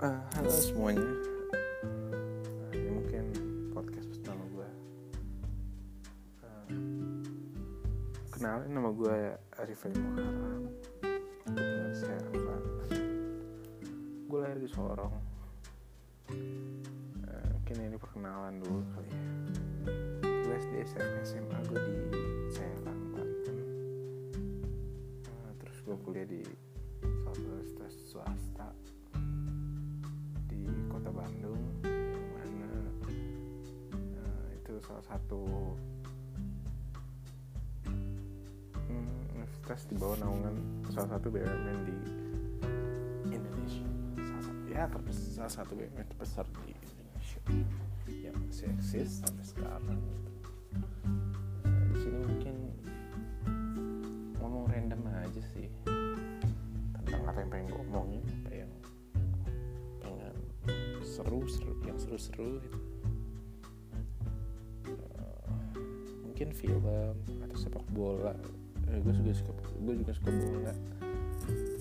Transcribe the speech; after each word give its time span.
uh, 0.00 0.20
halo 0.32 0.48
semuanya. 0.48 1.04
Uh, 1.04 2.72
ini 2.72 2.88
mungkin 2.88 3.24
podcast 3.76 4.08
pertama 4.08 4.42
gue 4.48 4.68
uh, 6.40 6.48
ah, 6.48 6.66
kenalin 8.32 8.72
nama 8.72 8.90
gue 8.96 9.16
Arifin 9.60 9.92
Muharram 9.92 10.64
gue 11.52 11.60
tinggal 11.60 11.88
di 11.92 11.96
Serang 12.00 12.24
gue 14.30 14.38
lahir 14.38 14.58
di 14.62 14.70
Sorong. 14.70 15.14
Uh, 16.30 17.46
mungkin 17.60 17.76
ini 17.82 17.96
perkenalan 17.98 18.62
dulu 18.62 18.80
kali 18.96 19.10
ya. 19.10 19.24
Gue 20.22 20.54
SD 20.64 20.74
SMP 20.96 21.14
SMA 21.26 21.58
gue 21.68 21.78
di 21.82 21.96
Serang 22.48 23.02
Banten. 23.12 23.58
Uh, 25.28 25.50
terus 25.60 25.78
gue 25.84 25.96
kuliah 26.06 26.24
di 26.24 26.46
Universitas 27.26 27.92
swasta. 28.08 28.89
Bandung 31.20 31.60
mana 31.84 32.72
eh, 33.04 34.56
itu 34.56 34.72
salah 34.80 35.04
satu 35.04 35.44
hmm, 37.84 39.36
universitas 39.36 39.84
di 39.84 40.00
bawah 40.00 40.16
naungan 40.16 40.56
salah 40.88 41.20
satu 41.20 41.28
BUMN 41.28 41.78
di 41.84 41.98
Indonesia 43.36 43.84
salah 44.16 44.44
satu, 44.48 44.60
ya 44.72 44.88
terbesar 44.88 45.28
salah 45.36 45.52
satu 45.52 45.72
BUMN 45.76 46.06
terbesar 46.08 46.48
di 46.64 46.72
Indonesia 46.72 47.40
yang 48.08 48.36
masih 48.40 48.72
eksis 48.80 49.20
sampai 49.20 49.44
sekarang 49.44 50.00
gitu. 50.00 50.30
Seru-seru 62.10 62.58
gitu. 62.58 62.78
Eh, 64.90 65.46
mungkin 66.26 66.48
film 66.50 66.82
atau 67.46 67.54
sepak 67.54 67.86
bola. 67.94 68.34
Eh, 68.90 68.98
gue 68.98 69.14
juga 69.14 69.30
suka 69.30 69.52
gue 69.54 69.94
juga 70.02 70.12
suka 70.18 70.30
bola. 70.34 70.74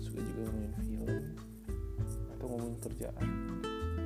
Suka 0.00 0.20
juga 0.24 0.48
ngomongin 0.48 0.72
film 0.80 1.12
atau 2.32 2.46
ngomongin 2.48 2.78
kerjaan. 2.80 3.28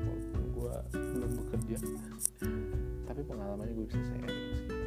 Walaupun 0.02 0.44
gue 0.58 0.75
belum 0.91 1.30
bekerja 1.38 1.77
tapi 3.08 3.34
pengalamannya 3.34 3.75
gue 3.75 3.86
bisa 3.88 3.98
sih 4.05 4.78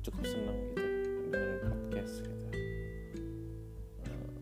cukup 0.00 0.24
seneng 0.24 0.56
gitu 0.72 0.84
dengerin 1.28 1.60
podcast 1.68 2.14
gitu. 2.24 2.46
Eh, 4.08 4.32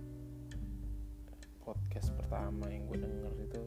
podcast 1.59 2.09
pertama 2.14 2.70
yang 2.70 2.87
gue 2.87 2.98
denger 3.03 3.33
itu 3.42 3.64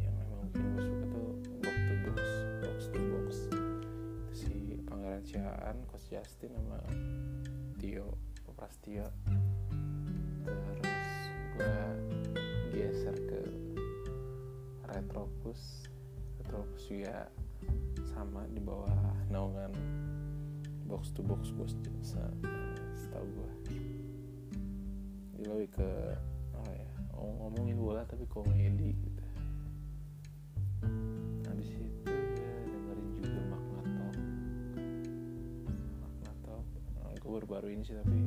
yang 0.00 0.14
memang 0.16 0.48
bikin 0.48 0.68
gue 0.72 0.84
suka 0.88 1.04
tuh 1.12 1.28
box 1.60 1.76
to 1.84 1.94
box 2.00 2.20
box 2.64 2.78
to 2.88 3.00
box. 3.12 3.28
Itu 3.44 3.60
si 4.32 4.52
Pangeran 4.88 5.20
Siaan 5.20 5.76
Coach 5.84 6.08
Justin 6.08 6.56
sama 6.56 6.80
Tio 7.76 8.16
Prastio. 8.56 9.04
Terus 10.48 11.12
gue 11.60 11.76
geser 12.72 13.16
ke 13.28 13.40
Retropus 14.88 15.84
Retropus 16.40 16.82
juga 16.88 17.28
sama 18.16 18.48
di 18.48 18.64
bawah 18.64 18.96
naungan 19.28 19.72
box 20.90 21.14
to 21.14 21.22
box 21.22 21.54
gue 21.54 21.70
setahu 22.98 23.26
gue 23.30 23.50
dia 25.38 25.46
lebih 25.46 25.70
ke 25.70 25.88
apa 26.52 26.70
ya 26.74 26.90
ngom- 27.14 27.36
ngomongin 27.46 27.76
bola 27.80 28.02
tapi 28.04 28.26
komedi 28.28 28.92
gitu. 28.92 29.24
Habis 31.48 31.68
itu 31.72 31.80
gue 32.04 32.68
dengerin 32.68 33.08
juga 33.16 33.40
Magna 33.48 33.80
Talk. 33.88 34.16
Magna 36.02 36.32
Talk. 36.44 36.66
Nah, 37.00 37.14
gue 37.16 37.30
baru-baru 37.30 37.66
ini 37.72 37.82
sih 37.88 37.96
tapi 37.96 38.18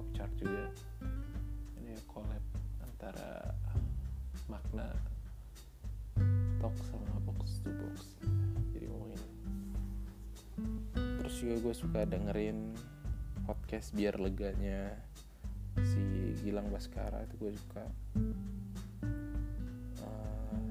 top 0.00 0.08
chart 0.16 0.32
juga. 0.40 0.64
Ini 1.76 1.92
collab 2.08 2.40
antara 2.80 3.52
makna 4.48 4.96
talk 6.56 6.72
sama 6.88 7.20
box 7.28 7.60
to 7.60 7.68
box. 7.68 8.16
Jadi 8.72 8.88
ngomongin. 8.88 9.20
Terus 10.96 11.34
juga 11.36 11.54
gue 11.68 11.74
suka 11.76 12.00
dengerin 12.08 12.72
podcast 13.44 13.92
biar 13.92 14.16
leganya 14.16 14.96
si 15.84 16.32
Gilang 16.40 16.72
Baskara 16.72 17.20
itu 17.28 17.36
gue 17.36 17.52
suka. 17.60 17.84
Uh, 20.00 20.64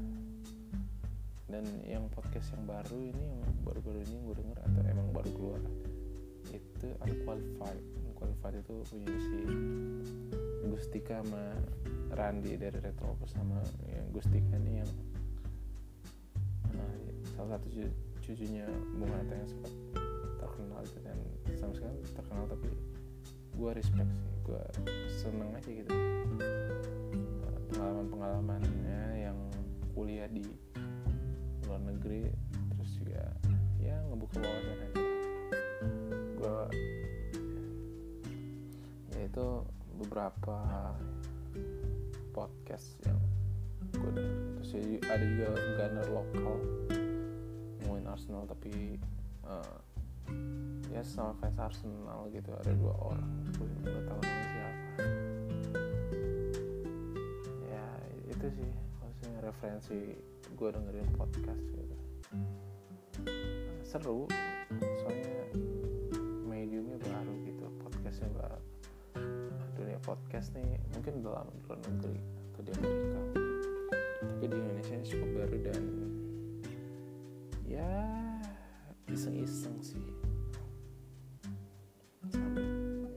dan 1.54 1.70
yang 1.86 2.10
podcast 2.18 2.50
yang 2.58 2.66
baru 2.66 2.98
ini 2.98 3.30
yang 3.30 3.42
baru-baru 3.62 4.02
ini 4.10 4.18
gue 4.26 4.36
denger 4.42 4.58
atau 4.58 4.82
emang 4.90 5.08
baru 5.14 5.30
keluar 5.38 5.62
itu 6.54 6.88
unqualified 7.04 7.84
unqualified 8.10 8.56
itu 8.60 8.76
punya 8.90 9.16
si 9.22 9.40
Gustika 10.70 11.22
sama 11.24 11.56
Randi 12.14 12.56
dari 12.56 12.78
Retropus 12.80 13.34
sama 13.36 13.60
yang 13.90 14.06
Gustika 14.14 14.56
ini 14.58 14.82
yang 14.82 14.92
uh, 16.76 16.98
salah 17.36 17.58
satu 17.58 17.68
cu- 17.70 17.98
cucunya 18.24 18.68
Bung 18.96 19.12
Hatta 19.12 19.34
yang 19.34 19.50
sempat 19.50 19.74
terkenal 20.40 20.80
itu 20.86 20.98
dan 21.04 21.18
sama 21.58 21.74
sekali 21.76 22.00
terkenal 22.16 22.46
tapi 22.48 22.70
gue 23.60 23.72
respect 23.76 24.12
sih. 24.16 24.32
Gue 24.48 24.62
seneng 25.12 25.52
aja 25.52 25.70
gitu. 25.70 25.92
Pengalaman-pengalamannya 27.70 29.30
yang 29.30 29.38
kuliah 29.94 30.32
di 30.32 30.48
luar 31.68 31.82
negeri 31.86 32.32
terus 32.74 32.90
juga 32.98 33.30
ya 33.78 34.00
ngebuka 34.10 34.42
wawasan 34.42 34.80
aja 34.90 35.04
gue 36.40 36.60
ya 39.12 39.22
itu 39.28 39.48
beberapa 40.00 40.58
podcast 42.32 42.96
yang 43.04 43.20
gue 43.92 44.12
terus 44.56 44.72
ya 44.72 44.84
ada 45.12 45.26
juga 45.28 45.48
gunner 45.76 46.08
lokal 46.08 46.56
ngomongin 47.84 48.08
Arsenal 48.08 48.48
tapi 48.48 48.96
eh, 49.44 49.78
ya 50.96 51.04
sama 51.04 51.36
fans 51.44 51.60
Arsenal 51.60 52.32
gitu 52.32 52.56
ada 52.56 52.72
dua 52.72 52.96
orang 52.96 53.30
gue 53.60 53.68
nggak 53.84 54.04
tahu 54.08 54.20
nama 54.24 54.46
siapa. 54.48 55.04
Ya 57.68 57.86
itu 58.32 58.46
sih 58.56 58.72
maksudnya 59.04 59.40
referensi 59.44 60.00
gue 60.56 60.70
dengerin 60.72 61.10
podcast 61.20 61.64
gitu. 61.76 61.96
Seru 63.84 64.30
soalnya 65.02 65.29
podcast 70.10 70.58
nih 70.58 70.82
mungkin 70.98 71.22
udah 71.22 71.38
lama 71.38 71.54
di 71.54 71.62
luar 71.70 71.78
negeri 71.86 72.18
atau 72.50 72.62
di 72.66 72.72
Amerika. 72.82 73.22
Tapi 74.26 74.46
di 74.50 74.58
Indonesia 74.58 74.94
ini 74.98 75.06
cukup 75.06 75.30
baru 75.38 75.58
dan 75.62 75.84
ya 77.70 77.94
iseng-iseng 79.06 79.78
sih. 79.86 80.02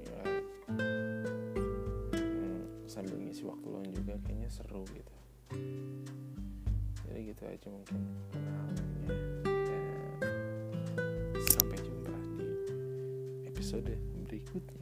Ya. 0.04 0.24
Hmm, 0.68 2.60
sambil 2.84 3.16
ngisi 3.24 3.48
waktu 3.48 3.66
luang 3.72 3.88
juga 3.88 4.12
kayaknya 4.28 4.52
seru 4.52 4.84
gitu. 4.92 5.16
Jadi 7.08 7.20
gitu 7.24 7.42
aja 7.48 7.68
mungkin 7.72 8.04
kenalannya 8.36 9.16
ya, 9.48 9.80
sampai 11.56 11.80
jumpa 11.80 12.12
di 12.36 12.48
episode 13.48 13.96
berikutnya 14.28 14.81